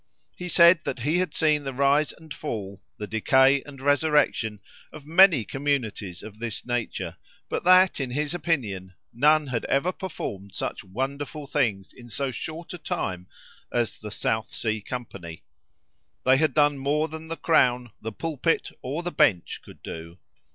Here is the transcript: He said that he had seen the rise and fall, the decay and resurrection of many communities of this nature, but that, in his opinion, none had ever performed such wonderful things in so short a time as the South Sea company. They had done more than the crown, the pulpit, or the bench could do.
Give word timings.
He 0.35 0.47
said 0.47 0.79
that 0.83 1.01
he 1.01 1.19
had 1.19 1.35
seen 1.35 1.63
the 1.63 1.75
rise 1.75 2.11
and 2.11 2.33
fall, 2.33 2.81
the 2.97 3.05
decay 3.05 3.61
and 3.67 3.79
resurrection 3.79 4.59
of 4.91 5.05
many 5.05 5.45
communities 5.45 6.23
of 6.23 6.39
this 6.39 6.65
nature, 6.65 7.17
but 7.49 7.63
that, 7.65 7.99
in 7.99 8.09
his 8.09 8.33
opinion, 8.33 8.95
none 9.13 9.45
had 9.45 9.63
ever 9.65 9.91
performed 9.91 10.55
such 10.55 10.83
wonderful 10.83 11.45
things 11.45 11.93
in 11.93 12.09
so 12.09 12.31
short 12.31 12.73
a 12.73 12.79
time 12.79 13.27
as 13.71 13.95
the 13.95 14.09
South 14.09 14.49
Sea 14.51 14.81
company. 14.81 15.43
They 16.25 16.37
had 16.37 16.55
done 16.55 16.79
more 16.79 17.07
than 17.07 17.27
the 17.27 17.37
crown, 17.37 17.91
the 18.01 18.11
pulpit, 18.11 18.71
or 18.81 19.03
the 19.03 19.11
bench 19.11 19.61
could 19.63 19.83
do. 19.83 20.17